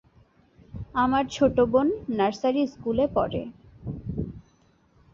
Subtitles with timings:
[0.95, 3.41] আমার ছোট বোন নার্সারি স্কুলে পড়ে।